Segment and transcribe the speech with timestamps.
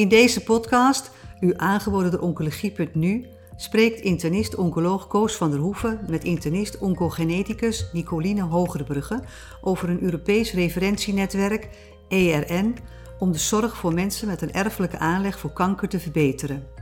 [0.00, 7.88] In deze podcast, u aangeboden door Oncologie.nu, spreekt internist-oncoloog Koos van der Hoeven met internist-oncogeneticus
[7.92, 9.22] Nicoline Hogerbrugge
[9.60, 11.68] over een Europees referentienetwerk,
[12.08, 12.76] ERN,
[13.18, 16.79] om de zorg voor mensen met een erfelijke aanleg voor kanker te verbeteren.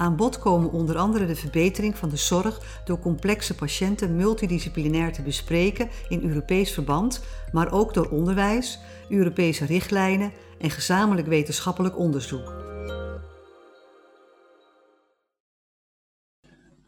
[0.00, 5.22] Aan bod komen onder andere de verbetering van de zorg door complexe patiënten multidisciplinair te
[5.22, 12.54] bespreken in Europees verband, maar ook door onderwijs, Europese richtlijnen en gezamenlijk wetenschappelijk onderzoek.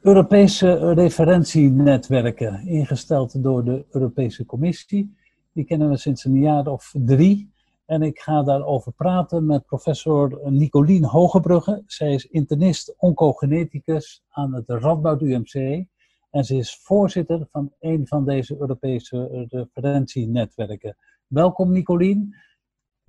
[0.01, 5.17] Europese referentienetwerken, ingesteld door de Europese Commissie.
[5.53, 7.52] Die kennen we sinds een jaar of drie.
[7.87, 11.83] En ik ga daarover praten met professor Nicolien Hogebrugge.
[11.87, 15.85] Zij is internist oncogeneticus aan het Radboud UMC.
[16.31, 20.97] En ze is voorzitter van een van deze Europese referentienetwerken.
[21.27, 22.35] Welkom Nicolien.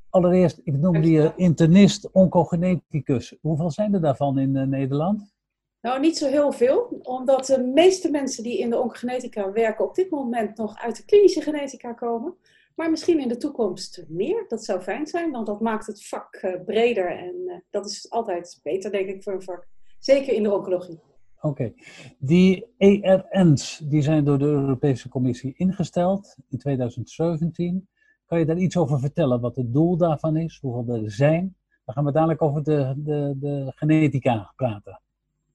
[0.09, 3.35] Allereerst, ik noemde je internist oncogeneticus.
[3.41, 5.33] Hoeveel zijn er daarvan in uh, Nederland?
[5.81, 9.95] Nou, niet zo heel veel, omdat de meeste mensen die in de oncogenetica werken op
[9.95, 12.35] dit moment nog uit de klinische genetica komen.
[12.75, 14.45] Maar misschien in de toekomst meer.
[14.47, 17.17] Dat zou fijn zijn, want dat maakt het vak uh, breder.
[17.17, 19.67] En uh, dat is altijd beter, denk ik, voor een vak.
[19.99, 20.99] Zeker in de oncologie.
[21.41, 21.47] Oké.
[21.47, 21.73] Okay.
[22.19, 27.87] Die ERN's die zijn door de Europese Commissie ingesteld in 2017.
[28.25, 29.41] Kan je daar iets over vertellen?
[29.41, 30.59] Wat het doel daarvan is?
[30.61, 31.55] Hoeveel er zijn?
[31.85, 35.01] Dan gaan we dadelijk over de, de, de genetica praten.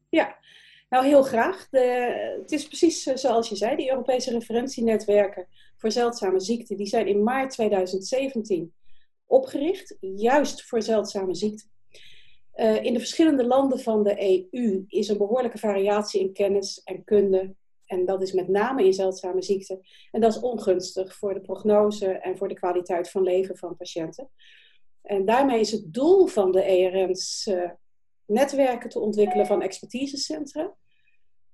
[0.09, 0.37] Ja,
[0.89, 1.69] nou heel graag.
[1.69, 1.79] De,
[2.41, 7.23] het is precies zoals je zei, die Europese referentienetwerken voor zeldzame ziekten, die zijn in
[7.23, 8.73] maart 2017
[9.27, 11.71] opgericht, juist voor zeldzame ziekten.
[12.55, 17.05] Uh, in de verschillende landen van de EU is een behoorlijke variatie in kennis en
[17.05, 17.55] kunde.
[17.87, 19.81] En dat is met name in zeldzame ziekten.
[20.11, 24.31] En dat is ongunstig voor de prognose en voor de kwaliteit van leven van patiënten.
[25.03, 27.71] En daarmee is het doel van de ERN's uh,
[28.29, 30.75] netwerken te ontwikkelen van expertisecentra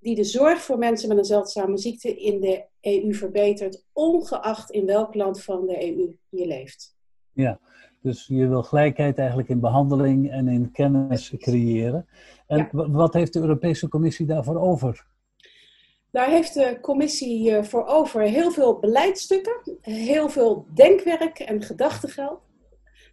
[0.05, 4.87] die de zorg voor mensen met een zeldzame ziekte in de EU verbetert, ongeacht in
[4.87, 6.97] welk land van de EU je leeft.
[7.33, 7.61] Ja,
[8.01, 12.09] dus je wil gelijkheid eigenlijk in behandeling en in kennis creëren.
[12.47, 12.91] En ja.
[12.91, 15.07] wat heeft de Europese Commissie daarvoor over?
[16.11, 22.41] Daar heeft de commissie eh, voor over heel veel beleidstukken, heel veel denkwerk en gedachtengeld.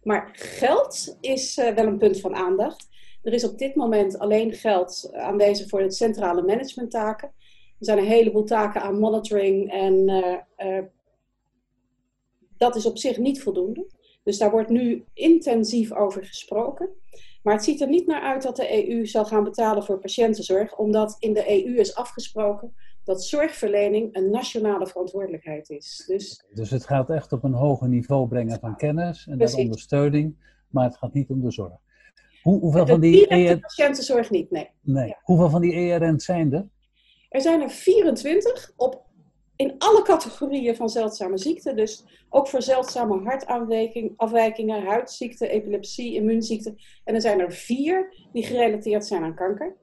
[0.02, 2.88] Maar geld is eh, wel een punt van aandacht.
[3.22, 7.28] Er is op dit moment alleen geld aanwezig voor de centrale managementtaken.
[7.78, 10.84] Er zijn een heleboel taken aan monitoring en uh, uh,
[12.56, 13.86] dat is op zich niet voldoende.
[14.22, 16.88] Dus daar wordt nu intensief over gesproken.
[17.42, 20.76] Maar het ziet er niet naar uit dat de EU zal gaan betalen voor patiëntenzorg,
[20.76, 22.74] omdat in de EU is afgesproken
[23.04, 26.04] dat zorgverlening een nationale verantwoordelijkheid is.
[26.06, 30.36] Dus, dus het gaat echt op een hoger niveau brengen van kennis en dat ondersteuning,
[30.68, 31.78] maar het gaat niet om de zorg.
[32.42, 33.58] Hoe, hoeveel van die ER...
[33.58, 34.70] patiëntenzorg niet, nee.
[34.80, 35.06] nee.
[35.06, 35.20] Ja.
[35.22, 36.68] Hoeveel van die ERN's zijn er?
[37.28, 39.02] Er zijn er 24 op,
[39.56, 41.76] in alle categorieën van zeldzame ziekten.
[41.76, 46.76] Dus ook voor zeldzame hartafwijkingen, huidziekten, epilepsie, immuunziekten.
[47.04, 49.76] En er zijn er vier die gerelateerd zijn aan kanker.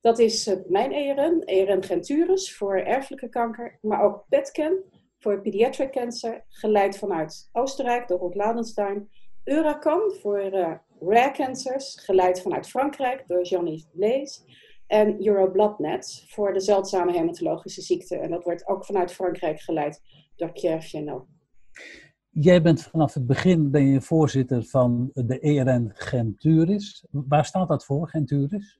[0.00, 4.82] Dat is uh, mijn ERN, ERN Genturus voor erfelijke kanker, maar ook PETCAN
[5.18, 9.10] voor pediatric cancer, geleid vanuit Oostenrijk door Ruud Ladenstein.
[9.44, 14.40] Euracan voor uh, rare cancers, geleid vanuit Frankrijk door Jean-Yves Blaise.
[14.86, 18.16] En Eurobloodnet voor de zeldzame hematologische ziekte.
[18.16, 20.00] En dat wordt ook vanuit Frankrijk geleid
[20.36, 21.24] door Pierre Chenot.
[22.30, 27.06] Jij bent vanaf het begin ben je voorzitter van de ERN Genturis.
[27.10, 28.78] Waar staat dat voor, Genturis?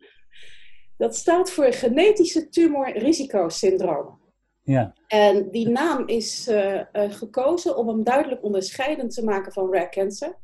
[0.96, 4.18] Dat staat voor genetische tumorrisicosyndroom.
[4.62, 4.94] Ja.
[5.06, 9.88] En die naam is uh, uh, gekozen om hem duidelijk onderscheidend te maken van rare
[9.88, 10.36] cancer.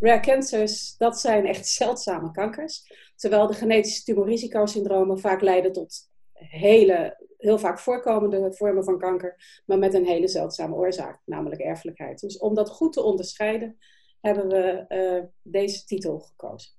[0.00, 2.92] Rare cancers, dat zijn echt zeldzame kankers.
[3.16, 9.78] Terwijl de genetische tumorrisicosyndromen vaak leiden tot hele, heel vaak voorkomende vormen van kanker, maar
[9.78, 12.20] met een hele zeldzame oorzaak, namelijk erfelijkheid.
[12.20, 13.76] Dus om dat goed te onderscheiden,
[14.20, 16.70] hebben we uh, deze titel gekozen.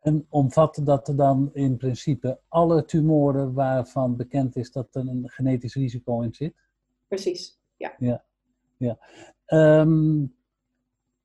[0.00, 5.74] En omvat dat dan in principe alle tumoren waarvan bekend is dat er een genetisch
[5.74, 6.54] risico in zit?
[7.08, 7.94] Precies, ja.
[7.98, 8.24] ja,
[8.76, 8.98] ja.
[9.46, 10.34] Um,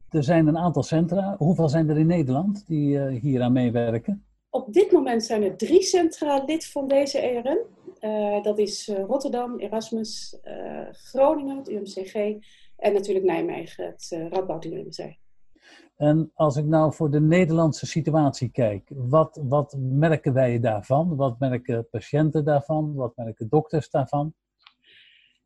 [0.10, 1.36] er zijn een aantal centra.
[1.38, 4.26] Hoeveel zijn er in Nederland die uh, hier aan meewerken?
[4.50, 7.60] Op dit moment zijn er drie centra lid van deze ERN.
[8.02, 10.40] Uh, dat is uh, Rotterdam, Erasmus,
[10.92, 12.16] Groningen, het UMCG
[12.78, 15.18] en natuurlijk Nijmegen, het Radboud UMC.
[15.98, 21.16] En als ik nou voor de Nederlandse situatie kijk, wat, wat merken wij daarvan?
[21.16, 22.94] Wat merken patiënten daarvan?
[22.94, 24.34] Wat merken dokters daarvan?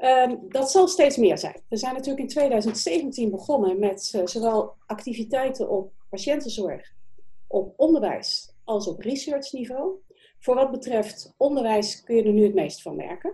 [0.04, 1.62] Um, dat zal steeds meer zijn.
[1.70, 6.94] We zijn natuurlijk in 2017 begonnen met uh, zowel activiteiten op patiëntenzorg
[7.52, 9.92] op onderwijs als op researchniveau.
[10.40, 13.34] Voor wat betreft onderwijs kun je er nu het meest van merken.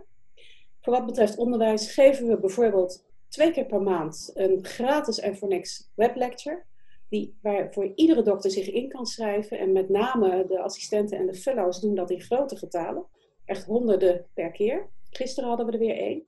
[0.82, 5.48] Voor wat betreft onderwijs geven we bijvoorbeeld twee keer per maand een gratis en voor
[5.48, 6.64] niks weblecture.
[7.10, 9.60] Die, waar voor iedere dokter zich in kan schrijven.
[9.60, 13.06] En met name de assistenten en de fellows doen dat in grote getalen.
[13.46, 14.90] Echt honderden per keer.
[15.10, 16.28] Gisteren hadden we er weer één.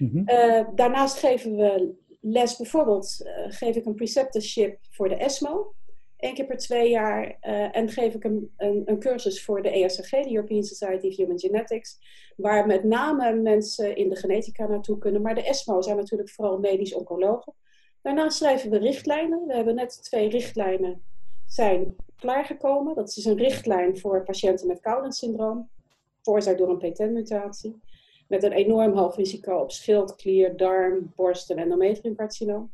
[0.00, 0.22] Mhm.
[0.24, 5.74] Eh, daarnaast geven we les, bijvoorbeeld uh, geef ik een preceptorship voor de ESMO.
[6.16, 7.26] Eén keer per twee jaar.
[7.26, 11.16] Uh, en geef ik een, een, een, cursus voor de ESG, de European Society of
[11.16, 11.98] Human Genetics.
[12.36, 15.22] Waar met name mensen in de genetica naartoe kunnen.
[15.22, 17.54] Maar de ESMO zijn natuurlijk vooral medisch oncologen.
[18.02, 19.46] Daarnaast schrijven we richtlijnen.
[19.46, 21.02] We hebben net twee richtlijnen
[21.46, 22.94] zijn klaargekomen.
[22.94, 25.68] Dat is een richtlijn voor patiënten met Cowden-syndroom.
[26.22, 27.80] Veroorzaakt door een PTEN-mutatie
[28.30, 32.72] met een enorm hoog risico op schildklier, darm, borst en endometriumcarcinoom.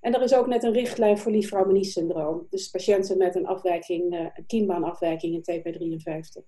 [0.00, 2.46] En er is ook net een richtlijn voor Liefraumenie-syndroom.
[2.50, 6.44] Dus patiënten met een afwijking, eh, een kiembaanafwijking in TP53.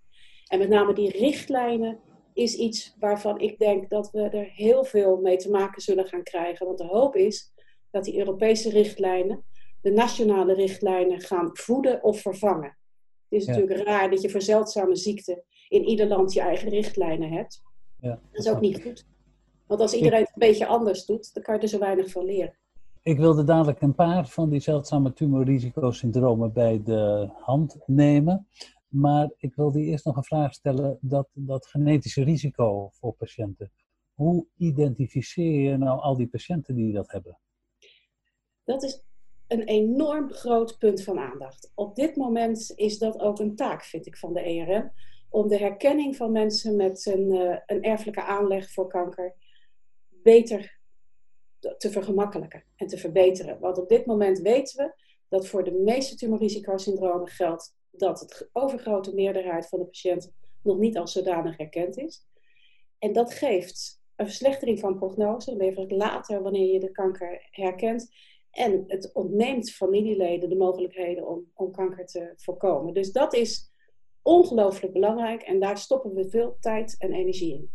[0.47, 1.99] En met name die richtlijnen
[2.33, 6.23] is iets waarvan ik denk dat we er heel veel mee te maken zullen gaan
[6.23, 6.67] krijgen.
[6.67, 7.53] Want de hoop is
[7.91, 9.45] dat die Europese richtlijnen
[9.81, 12.79] de nationale richtlijnen gaan voeden of vervangen.
[13.29, 17.31] Het is natuurlijk raar dat je voor zeldzame ziekten in ieder land je eigen richtlijnen
[17.31, 17.63] hebt.
[18.01, 19.07] Ja, dat is ook niet goed.
[19.67, 22.25] Want als iedereen het een beetje anders doet, dan kan je er zo weinig van
[22.25, 22.55] leren.
[23.03, 28.49] Ik wilde dadelijk een paar van die zeldzame tumorrisicosyndromen bij de hand nemen.
[28.89, 33.73] Maar ik wilde eerst nog een vraag stellen, dat, dat genetische risico voor patiënten.
[34.15, 37.39] Hoe identificeer je nou al die patiënten die dat hebben?
[38.65, 39.03] Dat is
[39.47, 41.73] een enorm groot punt van aandacht.
[41.75, 44.91] Op dit moment is dat ook een taak, vind ik, van de ERM
[45.31, 49.35] om de herkenning van mensen met een, uh, een erfelijke aanleg voor kanker
[50.09, 50.79] beter
[51.79, 53.61] te vergemakkelijken en te verbeteren.
[53.61, 54.93] Want op dit moment weten we
[55.29, 60.99] dat voor de meeste tumorrisicosyndromen geldt dat het overgrote meerderheid van de patiënten nog niet
[60.99, 62.27] als zodanig herkend is.
[62.99, 68.11] En dat geeft een verslechtering van prognose, levert later wanneer je de kanker herkent.
[68.51, 72.95] En het ontneemt familieleden de mogelijkheden om, om kanker te voorkomen.
[72.95, 73.73] Dus dat is
[74.23, 77.71] ongelooflijk belangrijk en daar stoppen we veel tijd en energie in.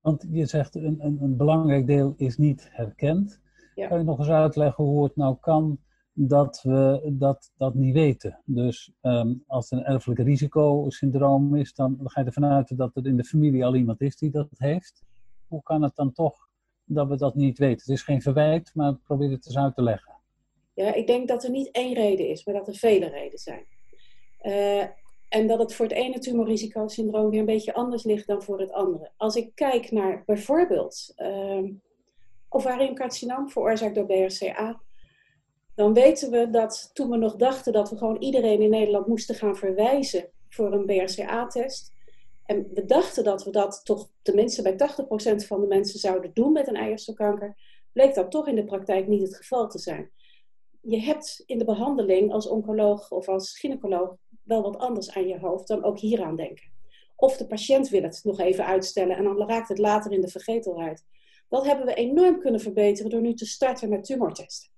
[0.00, 3.40] Want je zegt een, een, een belangrijk deel is niet herkend.
[3.74, 5.78] Kan je nog eens uitleggen hoe het nou kan
[6.12, 8.40] dat we dat, dat niet weten?
[8.44, 13.06] Dus um, als het een erfelijk risicosyndroom is, dan ga je ervan uit dat er
[13.06, 15.02] in de familie al iemand is die dat heeft.
[15.48, 16.48] Hoe kan het dan toch
[16.84, 17.78] dat we dat niet weten?
[17.78, 20.16] Het is geen verwijt, maar probeer het eens uit te leggen.
[20.74, 23.64] Ja, ik denk dat er niet één reden is, maar dat er vele redenen zijn.
[24.42, 24.84] Uh,
[25.28, 28.72] en dat het voor het ene tumorrisicosyndroom weer een beetje anders ligt dan voor het
[28.72, 29.10] andere.
[29.16, 31.70] Als ik kijk naar bijvoorbeeld uh,
[32.48, 34.80] ovariumcarcinoom veroorzaakt door BRCA,
[35.74, 39.34] dan weten we dat toen we nog dachten dat we gewoon iedereen in Nederland moesten
[39.34, 41.92] gaan verwijzen voor een BRCA-test.
[42.44, 46.52] En we dachten dat we dat toch tenminste bij 80% van de mensen zouden doen
[46.52, 47.56] met een eierstokkanker,
[47.92, 50.10] bleek dat toch in de praktijk niet het geval te zijn.
[50.88, 55.38] Je hebt in de behandeling als oncoloog of als gynaecoloog wel wat anders aan je
[55.38, 56.66] hoofd dan ook hieraan denken.
[57.16, 60.28] Of de patiënt wil het nog even uitstellen en dan raakt het later in de
[60.28, 61.04] vergetelheid.
[61.48, 64.70] Dat hebben we enorm kunnen verbeteren door nu te starten met tumortesten.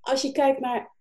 [0.00, 0.92] Als je kijkt naar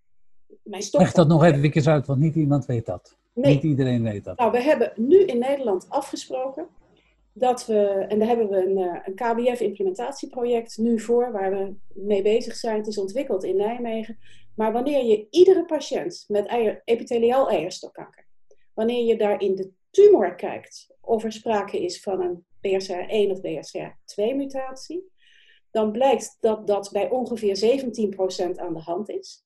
[0.63, 1.01] mijn stop.
[1.01, 3.17] Leg dat nog even eens uit, want niet iemand weet dat.
[3.33, 3.53] Nee.
[3.53, 4.37] Niet iedereen weet dat.
[4.37, 6.67] Nou, we hebben nu in Nederland afgesproken
[7.33, 12.21] dat we, en daar hebben we een, eh, een KBF-implementatieproject nu voor, waar we mee
[12.21, 12.77] bezig zijn.
[12.77, 14.19] Het is ontwikkeld in Nijmegen.
[14.55, 18.27] Maar wanneer je iedere patiënt met eier, epitheliaal eierstokkanker,
[18.73, 23.41] wanneer je daar in de tumor kijkt of er sprake is van een BRCA1 of
[23.41, 25.11] BRCA2 mutatie,
[25.71, 29.43] dan blijkt dat dat bij ongeveer 17% aan de hand is.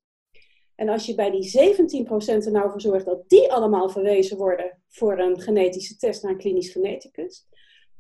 [0.75, 4.82] En als je bij die 17% er nou voor zorgt dat die allemaal verwezen worden
[4.90, 7.48] voor een genetische test naar een klinisch geneticus,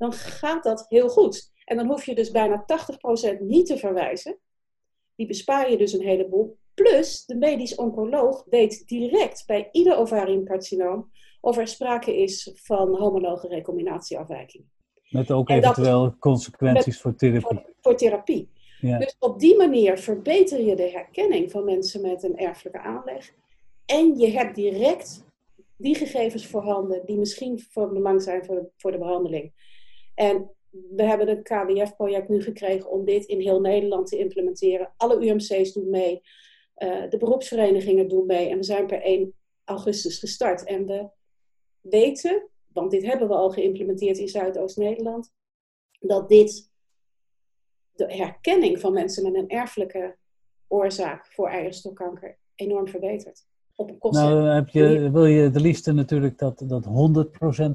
[0.03, 1.51] dan gaat dat heel goed.
[1.65, 2.65] En dan hoef je dus bijna
[3.35, 4.37] 80% niet te verwijzen.
[5.15, 6.57] Die bespaar je dus een heleboel.
[6.73, 13.47] Plus, de medisch oncoloog weet direct bij ieder ovariumcarcinoom of er sprake is van homologe
[13.47, 14.63] recombinatieafwijking.
[15.09, 17.41] Met ook eventueel consequenties voor therapie.
[17.41, 18.49] Voor, voor therapie.
[18.79, 18.97] Ja.
[18.97, 23.33] Dus op die manier verbeter je de herkenning van mensen met een erfelijke aanleg.
[23.85, 25.23] En je hebt direct
[25.77, 29.51] die gegevens voorhanden die misschien van belang zijn voor de, voor de behandeling.
[30.15, 34.93] En we hebben het KWF-project nu gekregen om dit in heel Nederland te implementeren.
[34.97, 36.21] Alle UMC's doen mee,
[36.77, 40.63] uh, de beroepsverenigingen doen mee en we zijn per 1 augustus gestart.
[40.63, 41.09] En we
[41.81, 45.31] weten, want dit hebben we al geïmplementeerd in Zuidoost-Nederland,
[45.99, 46.71] dat dit
[47.91, 50.15] de herkenning van mensen met een erfelijke
[50.67, 53.47] oorzaak voor eierstokkanker enorm verbetert.
[53.75, 54.23] Op kosten.
[54.29, 56.89] Nou, heb je, wil je de liefste natuurlijk dat, dat 100%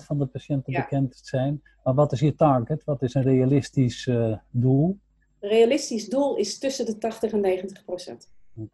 [0.05, 0.81] van de patiënten Ja.
[0.81, 1.62] bekend zijn.
[1.85, 2.85] Maar wat is je target?
[2.85, 4.99] Wat is een realistisch eh, doel?
[5.40, 8.31] Realistisch doel is tussen de 80 en 90 procent.
[8.52, 8.69] Maar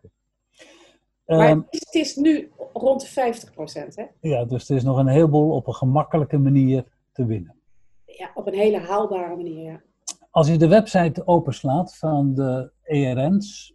[1.48, 3.96] Ehm, het is, het is nu rond de 50 procent.
[3.96, 4.04] Hè?
[4.20, 7.54] ja, dus er is nog een heleboel op een gemakkelijke manier te winnen.
[8.06, 9.62] Ja, op een hele haalbare manier.
[9.62, 9.80] Ja.
[10.30, 13.73] Als je de website openslaat van de ERN's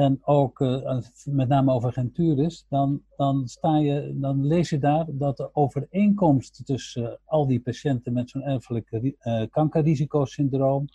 [0.00, 5.06] en ook eh, met name over Genturis, dan, dan, sta je, dan lees je daar
[5.08, 10.88] dat de overeenkomst tussen eh, al die patiënten met zo'n erfelijk eh, kankerrisicosyndroom,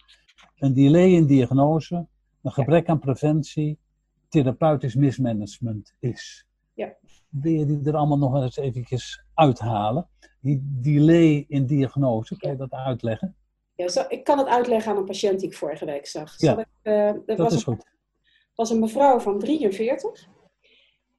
[0.57, 2.07] een delay in diagnose,
[2.41, 3.79] een gebrek aan preventie,
[4.29, 6.47] therapeutisch mismanagement is.
[6.73, 6.95] Ja.
[7.29, 10.07] Wil je die er allemaal nog eens eventjes uithalen?
[10.41, 13.35] Die delay in diagnose, kan je dat uitleggen?
[13.75, 16.39] Ja, zo, ik kan het uitleggen aan een patiënt die ik vorige week zag.
[16.39, 17.93] Ja, ik, dat Dat was, is een, goed.
[18.55, 20.29] Was een mevrouw van 43,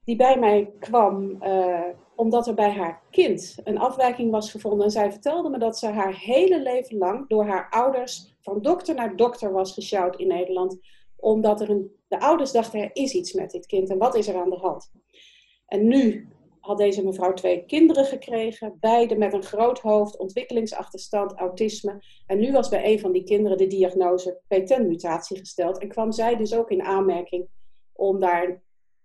[0.05, 4.85] die bij mij kwam eh, omdat er bij haar kind een afwijking was gevonden.
[4.85, 8.95] En zij vertelde me dat ze haar hele leven lang door haar ouders van dokter
[8.95, 10.79] naar dokter was gesjouwd in Nederland.
[11.17, 14.29] Omdat er een, de ouders dachten, er is iets met dit kind en wat is
[14.29, 14.91] er aan de hand?
[15.67, 16.29] En nu
[16.67, 22.03] had deze mevrouw twee kinderen gekregen, beide met een groot hoofd, ontwikkelingsachterstand, autisme.
[22.27, 25.79] En nu was bij een van die kinderen de diagnose PTEN-mutatie gesteld.
[25.79, 27.49] En kwam zij dus ook in aanmerking
[27.93, 28.63] om daar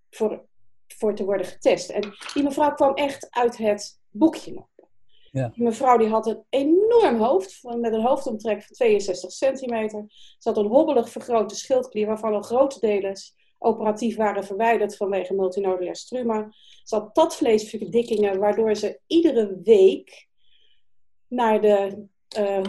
[0.10, 0.46] voor,
[0.88, 1.90] voor te worden getest.
[1.90, 2.02] En
[2.34, 4.66] die mevrouw kwam echt uit het boekje.
[5.32, 5.52] Ja.
[5.54, 10.06] Die mevrouw die had een enorm hoofd, met een hoofdomtrek van 62 centimeter.
[10.10, 13.16] Ze had een hobbelig vergrote schildklier, waarvan al grote delen
[13.64, 16.50] operatief waren verwijderd vanwege multinodulair struma.
[16.84, 20.28] Ze had tatvleesverdikkingen, waardoor ze iedere week
[21.28, 22.64] naar de eh,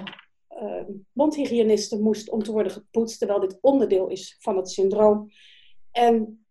[0.48, 5.30] eh, mondhygiëniste moest om te worden gepoetst, terwijl dit onderdeel is van het syndroom.
[5.90, 6.46] En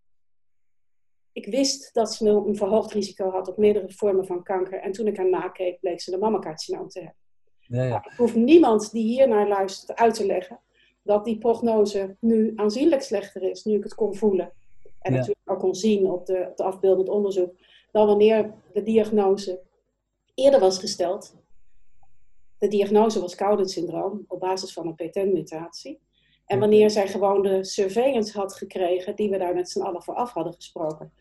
[1.32, 4.80] ik wist dat ze een verhoogd risico had op meerdere vormen van kanker.
[4.80, 7.20] En toen ik haar nakeek, bleek ze de mammacarcinoom te hebben.
[7.60, 8.06] Ja, ja.
[8.06, 10.60] Ik hoef niemand die hier naar luistert uit te leggen
[11.04, 14.54] dat die prognose nu aanzienlijk slechter is, nu ik het kon voelen.
[15.02, 15.18] En Ja.
[15.18, 17.56] natuurlijk ook kon zien op, de, op de afbeeldend onderzoek,
[17.92, 19.62] dan wanneer de diagnose
[20.34, 21.36] eerder was gesteld.
[22.58, 26.00] De diagnose was Cowden-syndroom op basis van een PTEN-mutatie.
[26.46, 30.16] En wanneer zij gewoon de surveillance had gekregen die we daar met z'n allen voor
[30.16, 31.12] af hadden gesproken.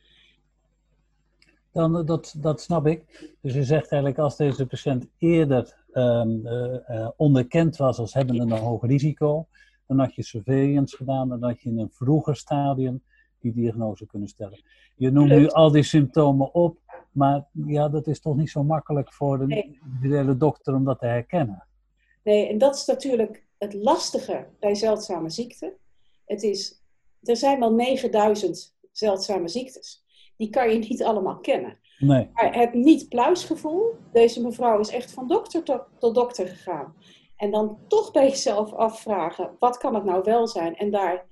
[1.72, 3.30] Dan, eh, dat, dat snap ik.
[3.40, 8.82] Dus je zegt eigenlijk als deze patiënt eerder eh, onderkend was als hebbende een hoog
[8.82, 9.46] risico,
[9.86, 13.02] dan had je surveillance gedaan, dan had je in een vroeger stadium
[13.40, 14.62] die diagnose kunnen stellen.
[14.96, 16.78] Je noemt nu al die symptomen op,
[17.12, 19.62] maar ja, dat is toch niet zo makkelijk voor de Nee.
[19.82, 21.66] individuele dokter om dat te herkennen.
[22.24, 25.72] Nee, en dat is natuurlijk het lastige bij zeldzame ziekten.
[26.26, 26.82] Het is,
[27.22, 30.04] er zijn wel 9000 zeldzame ziektes.
[30.36, 31.78] Die kan je niet allemaal kennen.
[31.98, 36.94] Nee, Maar het niet-pluisgevoel, deze mevrouw is echt van dokter tot, tot dokter gegaan.
[37.36, 40.76] En dan toch bij jezelf afvragen, wat kan het nou wel zijn?
[40.76, 41.26] En daar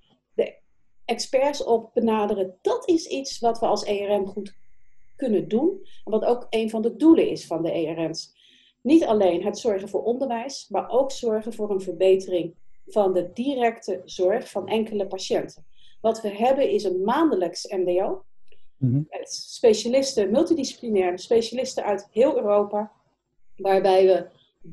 [1.08, 4.54] experts op benaderen, dat is iets wat we als ERM goed
[5.16, 5.86] kunnen doen.
[6.04, 8.36] En wat ook een van de doelen is van de ERM's.
[8.82, 12.54] Niet alleen het zorgen voor onderwijs, maar ook zorgen voor een verbetering
[12.86, 15.66] van de directe zorg van enkele patiënten.
[16.00, 18.24] Wat we hebben is een maandelijks MDO.
[19.10, 22.92] Met specialisten, multidisciplinair, specialisten uit heel Europa.
[23.56, 24.26] Waarbij we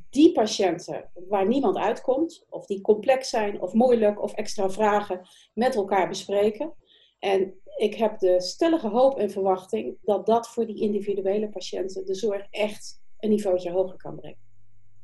[0.10, 5.22] die patiënten waar niemand uitkomt, of die complex zijn, of moeilijk, of extra vragen,
[5.54, 6.74] met elkaar bespreken.
[7.20, 12.16] En ik heb de stellige hoop en verwachting dat dat voor die individuele patiënten de
[12.16, 14.44] zorg echt een niveautje hoger kan brengen.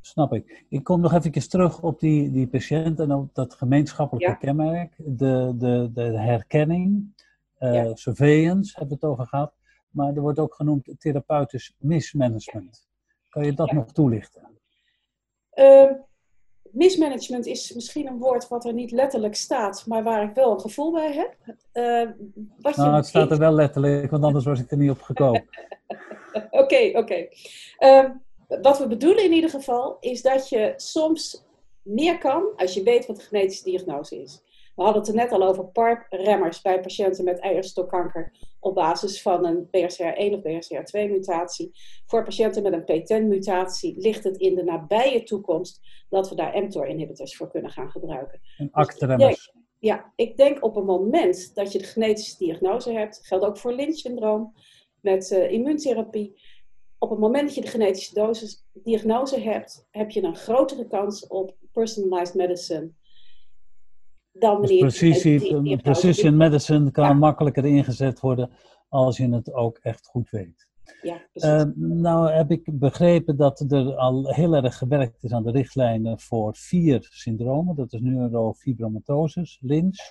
[0.04, 0.66] snap ik.
[0.70, 4.36] Ik kom nog even terug op die, die patiënt en op dat gemeenschappelijke Ja.
[4.36, 7.14] kenmerk, de, de, de herkenning,
[7.58, 7.96] eh, Ja.
[7.96, 9.54] surveillance hebben we het over gehad,
[9.90, 12.88] maar er wordt ook genoemd therapeutisch mismanagement.
[13.30, 13.76] Kan je dat Ja.
[13.76, 14.51] nog toelichten?
[15.62, 15.92] Uh,
[16.72, 20.60] mismanagement is misschien een woord wat er niet letterlijk staat, maar waar ik wel een
[20.60, 21.36] gevoel bij heb.
[21.74, 22.10] Uh,
[22.62, 25.02] wat je Nou, het staat er wel letterlijk, want anders was ik er niet op
[25.02, 25.46] gekomen.
[26.52, 27.28] Oké, oké.
[27.80, 28.10] Uh,
[28.62, 31.44] wat we bedoelen in ieder geval is dat je soms
[31.82, 34.42] meer kan als je weet wat de genetische diagnose is.
[34.82, 39.46] We hadden het er net al over PARP-remmers bij patiënten met eierstokkanker op basis van
[39.46, 41.72] een BRCA1 of BRCA2-mutatie.
[42.06, 47.36] Voor patiënten met een PTEN-mutatie ligt het in de nabije toekomst dat we daar mTOR-inhibitors
[47.36, 48.42] voor kunnen gaan gebruiken.
[48.58, 49.54] En actremmers.
[49.80, 53.74] Ja, ik denk op het moment dat je de genetische diagnose hebt, geldt ook voor
[53.74, 54.54] Lynch-syndroom
[55.02, 56.42] met uh, immuuntherapie.
[56.98, 61.28] Op het moment dat je de genetische dosis, diagnose hebt, heb je een grotere kans
[61.28, 62.92] op personalized medicine
[64.32, 67.14] dan Dus precisie, die- die- precision medicine kan Ja.
[67.14, 68.50] makkelijker ingezet worden
[68.90, 70.70] als je het ook echt goed weet.
[71.02, 71.22] Ja.
[71.34, 76.20] Eh, nou heb ik begrepen dat er al heel erg gewerkt is aan de richtlijnen
[76.20, 77.76] voor vier syndromen.
[77.76, 80.10] Dat is neurofibromatosis, Lynch,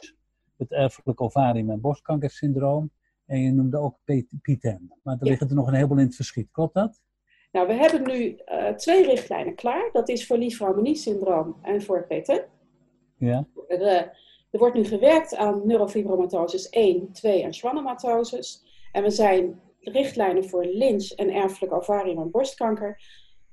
[0.56, 2.90] het erfelijk ovarium- en borstkankersyndroom.
[3.26, 4.92] En je noemde ook PTEN.
[5.02, 5.30] Maar er Ja.
[5.30, 6.48] liggen er nog een heleboel in het verschiet.
[6.50, 7.00] Klopt dat?
[7.52, 9.88] Nou, we hebben nu eh, twee richtlijnen klaar.
[9.92, 12.42] Dat is voor Lieferharmonie-syndroom en voor PTEN.
[13.20, 13.46] Ja.
[13.68, 14.02] Er, eh,
[14.50, 18.62] er wordt nu gewerkt aan neurofibromatosis 1, 2 en schwannomatosis.
[18.92, 23.02] En we zijn richtlijnen voor Lynch en erfelijk ovarium en borstkanker.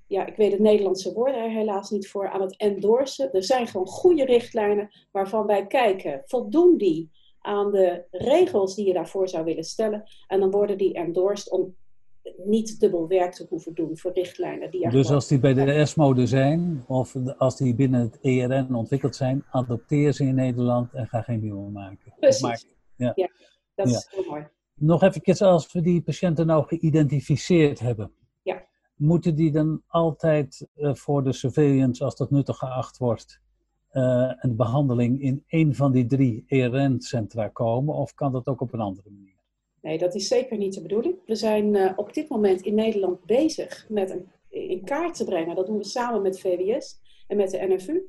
[0.07, 3.33] Ja, ik weet het Nederlandse woord er helaas niet voor aan het endorsen.
[3.33, 8.93] Er zijn gewoon goede richtlijnen waarvan wij kijken, voldoen die aan de regels die je
[8.93, 10.03] daarvoor zou willen stellen?
[10.27, 11.75] En dan worden die endorsed om
[12.45, 16.15] niet dubbel werk te hoeven doen voor richtlijnen die Dus als die bij de ESMO
[16.15, 21.07] er zijn, of als die binnen het ERN ontwikkeld zijn, adopteer ze in Nederland en
[21.07, 22.13] ga geen nieuwe maken.
[22.19, 22.41] Precies.
[22.41, 22.63] Maar
[23.75, 23.95] Dat ja.
[23.97, 24.47] is heel mooi.
[24.73, 28.11] nog even als we die patiënten nou geïdentificeerd hebben.
[28.41, 28.63] Ja.
[28.95, 33.41] Moeten die dan altijd eh, voor de surveillance, als dat nuttig geacht wordt,
[33.89, 37.95] eh, en de behandeling in één van die drie ERN-centra komen?
[37.95, 39.36] Of kan dat ook op een andere manier?
[39.87, 41.15] Nee, dat is zeker niet de bedoeling.
[41.25, 45.55] We zijn eh, op dit moment in Nederland bezig met een, in kaart te brengen.
[45.55, 48.07] Dat doen we samen met VWS en met de NFU.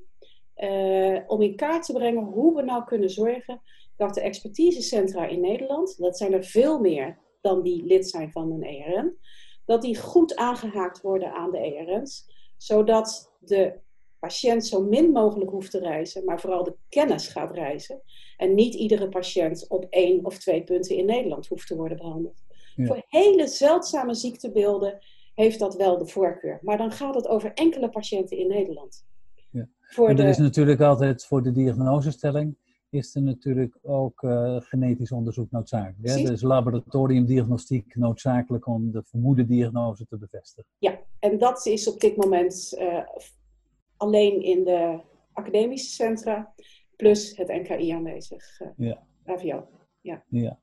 [0.54, 3.62] eh, om in kaart te brengen hoe we nou kunnen zorgen
[3.96, 8.52] dat de expertisecentra in Nederland, dat zijn er veel meer dan die lid zijn van
[8.52, 9.16] een ERN,
[9.64, 13.80] dat die goed aangehaakt worden aan de ERN's, zodat de
[14.18, 18.00] patiënt zo min mogelijk hoeft te reizen, maar vooral de kennis gaat reizen.
[18.36, 22.44] En niet iedere patiënt op één of twee punten in Nederland hoeft te worden behandeld.
[22.74, 22.86] Ja.
[22.86, 24.98] Voor hele zeldzame ziektebeelden
[25.34, 26.58] heeft dat wel de voorkeur.
[26.62, 29.04] Maar dan gaat het over enkele patiënten in Nederland.
[29.50, 29.68] Ja.
[29.80, 32.56] Voor En de, er is natuurlijk altijd voor de diagnosestelling
[32.90, 36.08] is er natuurlijk ook eh, genetisch onderzoek noodzakelijk.
[36.08, 36.24] Hè?
[36.24, 40.70] Er is laboratoriumdiagnostiek noodzakelijk om de vermoede diagnose te bevestigen.
[40.78, 43.02] Ja, en dat is op dit moment eh,
[43.98, 45.00] alleen in de
[45.32, 46.54] academische centra,
[46.96, 48.60] plus het NKI aanwezig.
[48.60, 49.06] eh Ja.
[49.24, 49.68] AVO.
[50.00, 50.58] Ja.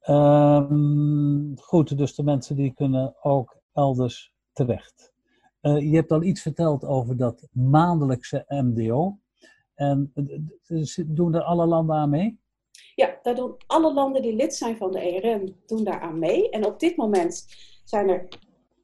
[0.00, 5.12] Ehm, goed, dus de mensen die kunnen ook elders terecht.
[5.60, 9.18] Eh, je hebt al iets verteld over dat maandelijkse MDO.
[9.74, 12.38] En eh, doen er alle landen aan mee?
[12.94, 16.50] Ja, daar doen alle landen die lid zijn van de ERN doen daar aan mee.
[16.50, 17.46] En op dit moment
[17.84, 18.28] zijn er,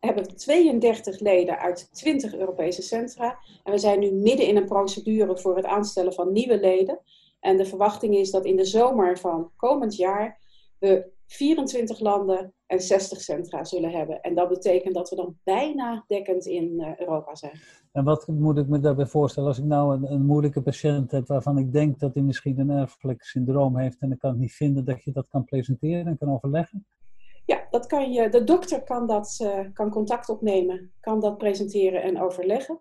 [0.00, 3.38] hebben we 32 leden uit 20 Europese centra.
[3.64, 7.00] En we zijn nu midden in een procedure voor het aanstellen van nieuwe leden.
[7.40, 10.38] En de verwachting is dat in de zomer van komend jaar
[10.78, 14.20] we 24 landen en 60 centra zullen hebben.
[14.20, 17.60] En dat betekent dat we dan bijna dekkend in eh, Europa zijn.
[17.92, 21.26] En wat moet ik me daarbij voorstellen als ik nou een, een moeilijke patiënt heb
[21.26, 24.52] waarvan ik denk dat hij misschien een erfelijk syndroom heeft en ik kan het niet
[24.52, 26.86] vinden, dat je dat kan presenteren en kan overleggen?
[27.50, 32.02] Ja, dat kan je, de dokter kan, dat, eh, kan contact opnemen, kan dat presenteren
[32.02, 32.78] en overleggen.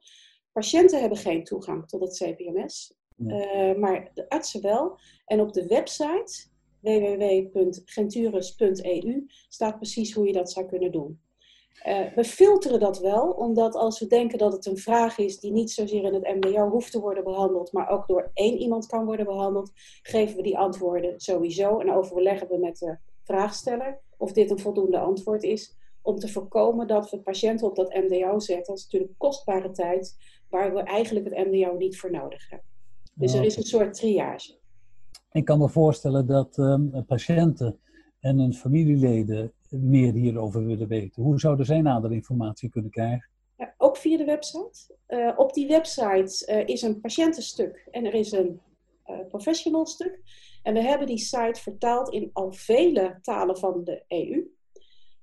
[0.52, 4.98] Patiënten hebben geen toegang tot het CPMS, eh, maar de artsen wel.
[5.26, 6.48] En op de website
[6.80, 11.22] www.genturus.eu staat precies hoe je dat zou kunnen doen.
[11.84, 15.52] Eh, we filteren dat wel, omdat als we denken dat het een vraag is die
[15.52, 19.06] niet zozeer in het MDO hoeft te worden behandeld, maar ook door één iemand kan
[19.06, 22.98] worden behandeld, geven we die antwoorden sowieso en overleggen we met de
[23.30, 27.94] vraagsteller of dit een voldoende antwoord is, om te voorkomen dat we patiënten op dat
[27.94, 28.66] MDO zetten.
[28.66, 30.16] Dat is natuurlijk kostbare tijd
[30.50, 32.68] waar we eigenlijk het MDO niet voor nodig hebben.
[33.14, 34.58] Dus er is een soort triage.
[35.32, 37.80] Ik kan me voorstellen dat ehm, patiënten
[38.20, 41.24] en hun familieleden meer hierover willen weten.
[41.24, 43.30] Hoe zouden zij nader informatie kunnen krijgen?
[43.58, 44.96] Ja, ook via de website.
[45.06, 48.60] Eh, op die website eh, is een patiëntenstuk en er is een
[49.04, 50.20] eh, professional stuk.
[50.70, 54.52] En we hebben die site vertaald in al vele talen van de EU.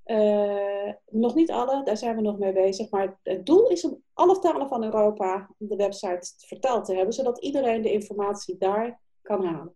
[0.02, 2.90] Eh, nog niet alle, daar zijn we nog mee bezig.
[2.90, 7.38] Maar het doel is om alle talen van Europa de website vertaald te hebben, zodat
[7.38, 9.74] iedereen de informatie daar kan halen.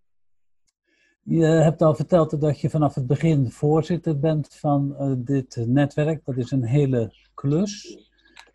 [1.22, 6.24] Je hebt al verteld dat je vanaf het begin voorzitter bent van eh, dit netwerk.
[6.24, 8.08] Dat is een hele klus.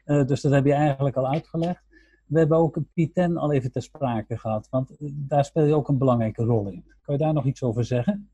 [0.05, 1.84] Eh, dus dat heb je eigenlijk al uitgelegd.
[2.25, 5.87] We hebben ook P10 al even ter sprake gehad, want eh, daar speel je ook
[5.87, 6.83] een belangrijke rol in.
[7.01, 8.29] Kan je daar nog iets over zeggen?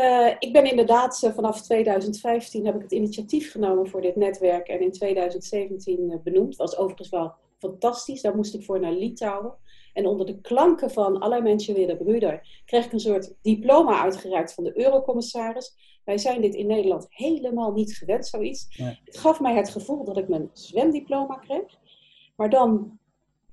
[0.00, 4.68] Uh, ik ben inderdaad uh, vanaf 2015 heb ik het initiatief genomen voor dit netwerk
[4.68, 6.56] en in 2017 uh, benoemd.
[6.56, 8.22] Was overigens wel fantastisch.
[8.22, 9.54] Daar moest ik voor naar Litouwen.
[9.92, 14.02] En onder de klanken van Alle Mensen weer de Broeder kreeg ik een soort diploma
[14.02, 16.00] uitgereikt van de Eurocommissaris.
[16.04, 18.76] Wij zijn dit in Nederland helemaal niet gewend, zoiets.
[18.78, 19.00] Nee.
[19.04, 21.78] Het gaf mij het gevoel dat ik mijn zwemdiploma kreeg.
[22.36, 22.98] Maar dan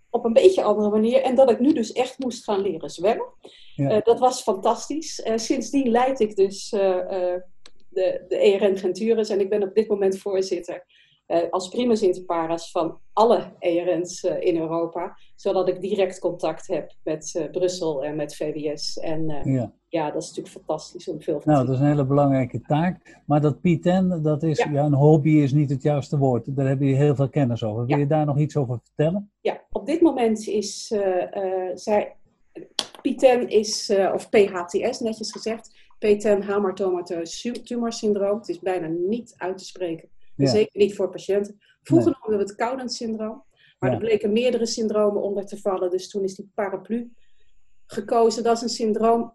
[0.10, 1.22] op een beetje andere manier.
[1.22, 3.34] En dat ik nu dus echt moest gaan leren zwemmen.
[3.76, 4.00] Ja.
[4.00, 5.22] dat was fantastisch.
[5.36, 10.86] sindsdien leid ik dus de, de ERN Gentures en ik ben op dit moment voorzitter
[11.34, 16.68] uh, als primus inter pares van alle ERN's uh, in Europa, zodat ik direct contact
[16.68, 18.98] heb met uh, Brussel en met VWS.
[19.00, 19.74] En ja.
[19.88, 20.12] ja.
[20.12, 23.22] dat is natuurlijk fantastisch om veel te Nou, dat is een hele belangrijke taak.
[23.26, 24.72] Maar dat P10, dat is, ja.
[24.72, 24.86] ja.
[24.86, 26.56] een hobby is niet het juiste woord.
[26.56, 27.86] Daar heb je heel veel kennis over.
[27.86, 29.32] Wil je daar nog iets over vertellen?
[29.42, 30.88] Ja, op dit moment is
[31.74, 32.16] zij,
[32.98, 38.38] P10 is, of PHTS netjes gezegd, P10 hamartomatoos tumorsyndroom.
[38.38, 40.10] Het is bijna niet uit te spreken.
[40.38, 41.60] Zeker niet voor patiënten.
[41.82, 42.20] Vroeger nee.
[42.22, 43.44] noemden we het Cowden-syndroom.
[43.80, 45.90] Maar er bleken meerdere syndromen onder te vallen.
[45.90, 47.12] Dus toen is die paraplu
[47.86, 48.44] gekozen.
[48.44, 49.34] Dat is een syndroom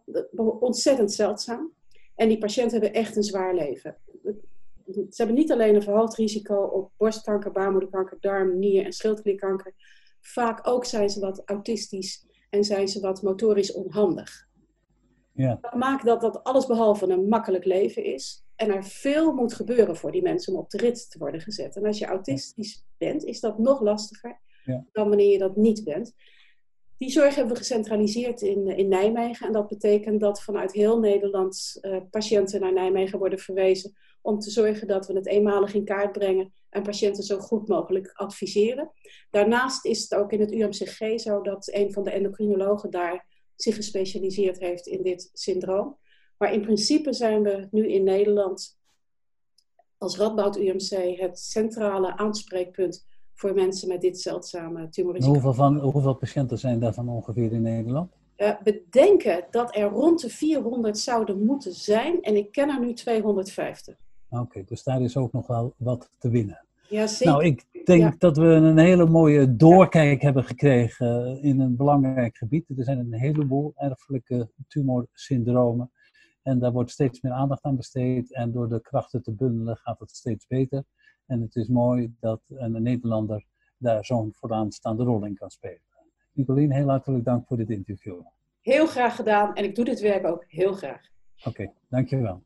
[0.60, 1.72] ontzettend zeldzaam.
[2.14, 3.96] En die patiënten hebben echt een zwaar leven.
[4.92, 9.74] Ze hebben niet alleen een verhoogd risico op borstkanker, baarmoederkanker, darm, nier- en schildklierkanker.
[10.20, 14.48] Vaak ook zijn ze wat autistisch en zijn ze wat motorisch onhandig.
[15.32, 15.58] Ja.
[15.60, 18.44] Dat maakt dat dat alles behalve een makkelijk leven is.
[18.58, 21.76] En er veel moet gebeuren voor die mensen om op de rit te worden gezet.
[21.76, 24.86] En als je autistisch bent, is dat nog lastiger ja.
[24.92, 26.14] dan wanneer je dat niet bent.
[26.96, 29.46] Die zorg hebben we gecentraliseerd in, in Nijmegen.
[29.46, 33.96] En dat betekent dat vanuit heel Nederland uh, patiënten naar Nijmegen worden verwezen.
[34.22, 38.10] Om te zorgen dat we het eenmalig in kaart brengen en patiënten zo goed mogelijk
[38.12, 38.90] adviseren.
[39.30, 43.74] Daarnaast is het ook in het UMCG zo dat een van de endocrinologen daar zich
[43.74, 45.98] gespecialiseerd heeft in dit syndroom.
[46.38, 48.78] Maar in principe zijn we nu in Nederland
[49.98, 55.32] als Radboud UMC het centrale aanspreekpunt voor mensen met dit zeldzame tumorrisico.
[55.32, 58.12] Hoeveel, van, hoeveel patiënten zijn daarvan ongeveer in Nederland?
[58.36, 62.80] Uh, we denken dat er rond de 400 zouden moeten zijn en ik ken er
[62.80, 63.96] nu 250.
[64.30, 66.66] Oké, dus daar is ook nog wel wat te winnen.
[66.88, 67.32] Ja, zeker.
[67.32, 72.68] Nou, ik denk dat we een hele mooie doorkijk hebben gekregen in een belangrijk gebied.
[72.68, 75.90] Er zijn een heleboel erfelijke tumorsyndromen.
[76.42, 78.34] En daar wordt steeds meer aandacht aan besteed.
[78.34, 80.84] En door de krachten te bundelen gaat het steeds beter.
[81.26, 83.44] En het is mooi dat een Nederlander
[83.76, 85.80] daar zo'n vooraanstaande rol in kan spelen.
[86.32, 88.20] Nicolien, heel hartelijk dank voor dit interview.
[88.60, 91.00] Heel graag gedaan en ik doe dit werk ook heel graag.
[91.44, 92.42] Oké, dankjewel.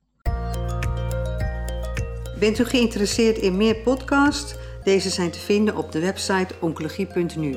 [2.39, 4.57] Bent u geïnteresseerd in meer podcasts?
[4.85, 7.55] Deze zijn te vinden op de website oncologie.nu.